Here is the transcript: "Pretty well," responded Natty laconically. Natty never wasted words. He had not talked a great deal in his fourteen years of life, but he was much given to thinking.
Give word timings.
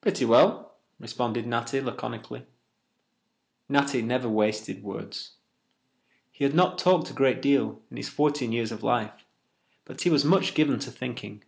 "Pretty 0.00 0.24
well," 0.24 0.74
responded 0.98 1.46
Natty 1.46 1.82
laconically. 1.82 2.46
Natty 3.68 4.00
never 4.00 4.26
wasted 4.26 4.82
words. 4.82 5.32
He 6.32 6.44
had 6.44 6.54
not 6.54 6.78
talked 6.78 7.10
a 7.10 7.12
great 7.12 7.42
deal 7.42 7.82
in 7.90 7.98
his 7.98 8.08
fourteen 8.08 8.52
years 8.52 8.72
of 8.72 8.82
life, 8.82 9.26
but 9.84 10.00
he 10.00 10.08
was 10.08 10.24
much 10.24 10.54
given 10.54 10.78
to 10.78 10.90
thinking. 10.90 11.44